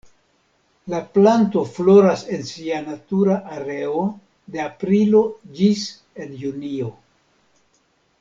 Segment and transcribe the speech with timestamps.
[0.91, 4.01] La planto floras en sia natura areo
[4.55, 5.21] de aprilo
[5.59, 5.85] ĝis
[6.25, 6.89] en junio.